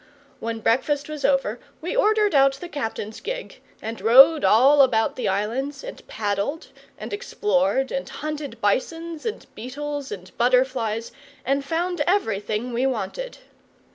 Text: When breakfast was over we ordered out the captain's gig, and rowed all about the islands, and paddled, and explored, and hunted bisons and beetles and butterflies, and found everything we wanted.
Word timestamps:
When 0.39 0.61
breakfast 0.61 1.07
was 1.09 1.23
over 1.23 1.59
we 1.79 1.95
ordered 1.95 2.33
out 2.33 2.55
the 2.55 2.67
captain's 2.67 3.19
gig, 3.21 3.61
and 3.83 4.01
rowed 4.01 4.43
all 4.43 4.81
about 4.81 5.15
the 5.15 5.27
islands, 5.27 5.83
and 5.83 6.07
paddled, 6.07 6.69
and 6.97 7.13
explored, 7.13 7.91
and 7.91 8.09
hunted 8.09 8.59
bisons 8.61 9.27
and 9.27 9.45
beetles 9.53 10.11
and 10.11 10.35
butterflies, 10.39 11.11
and 11.45 11.63
found 11.63 12.01
everything 12.07 12.73
we 12.73 12.87
wanted. 12.87 13.37